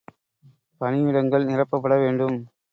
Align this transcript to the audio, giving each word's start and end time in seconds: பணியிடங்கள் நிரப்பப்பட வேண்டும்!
பணியிடங்கள் 0.81 1.47
நிரப்பப்பட 1.47 1.93
வேண்டும்! 1.97 2.37